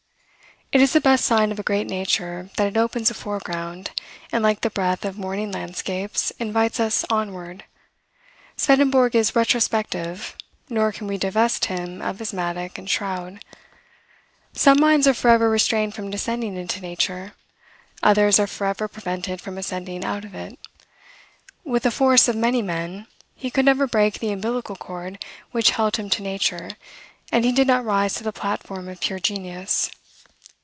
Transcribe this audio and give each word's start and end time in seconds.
It 0.73 0.79
is 0.79 0.93
the 0.93 1.01
best 1.01 1.25
sign 1.25 1.51
of 1.51 1.59
a 1.59 1.63
great 1.63 1.87
nature, 1.87 2.49
that 2.55 2.65
it 2.65 2.77
opens 2.77 3.11
a 3.11 3.13
foreground, 3.13 3.91
and, 4.31 4.41
like 4.41 4.61
the 4.61 4.69
breath 4.69 5.03
of 5.03 5.17
morning 5.19 5.51
landscapes, 5.51 6.31
invites 6.39 6.79
us 6.79 7.03
onward. 7.09 7.65
Swedenborg 8.55 9.13
is 9.13 9.35
retrospective, 9.35 10.33
nor 10.69 10.93
can 10.93 11.07
we 11.07 11.17
divest 11.17 11.65
him 11.65 12.01
of 12.01 12.19
his 12.19 12.31
mattock 12.31 12.77
and 12.77 12.89
shroud. 12.89 13.43
Some 14.53 14.79
minds 14.79 15.09
are 15.09 15.13
forever 15.13 15.49
restrained 15.49 15.93
from 15.93 16.09
descending 16.09 16.55
into 16.55 16.79
nature; 16.79 17.33
others 18.01 18.39
are 18.39 18.47
forever 18.47 18.87
prevented 18.87 19.41
from 19.41 19.57
ascending 19.57 20.05
out 20.05 20.23
of 20.23 20.33
it. 20.33 20.57
With 21.65 21.85
a 21.85 21.91
force 21.91 22.29
of 22.29 22.37
many 22.37 22.61
men, 22.61 23.07
he 23.35 23.51
could 23.51 23.65
never 23.65 23.87
break 23.87 24.19
the 24.19 24.31
umbilical 24.31 24.77
cord 24.77 25.19
which 25.51 25.71
held 25.71 25.97
him 25.97 26.09
to 26.11 26.23
nature, 26.23 26.69
and 27.29 27.43
he 27.43 27.51
did 27.51 27.67
not 27.67 27.83
rise 27.83 28.13
to 28.13 28.23
the 28.23 28.31
platform 28.31 28.87
of 28.87 29.01
pure 29.01 29.19
genius. 29.19 29.91